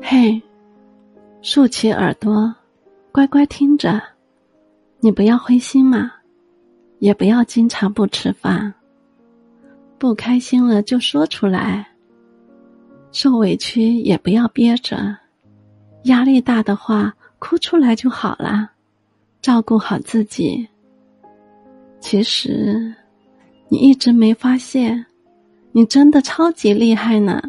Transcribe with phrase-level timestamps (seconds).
[0.00, 0.42] 嘿，
[1.42, 2.54] 竖起耳朵，
[3.12, 4.02] 乖乖听着。
[5.00, 6.12] 你不要灰心嘛，
[6.98, 8.74] 也不要经常不吃饭。
[9.98, 11.86] 不开心了就说出来，
[13.12, 15.16] 受委屈也不要憋着，
[16.04, 18.70] 压力大的话哭出来就好了。
[19.40, 20.68] 照顾好自己。
[22.00, 22.94] 其实，
[23.70, 25.06] 你一直没发现，
[25.72, 27.42] 你真的超级厉害呢。